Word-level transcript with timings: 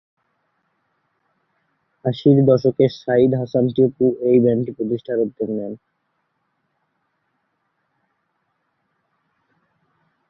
আশির 2.05 2.37
দশকে 2.49 2.85
সাইদ 3.01 3.31
হাসান 3.41 3.65
টিপু 3.75 4.05
এই 4.29 4.37
ব্যান্ডটি 4.43 4.71
প্রতিষ্ঠার 4.77 5.17
উদ্যোগ 5.25 5.49
নেন। 5.57 5.73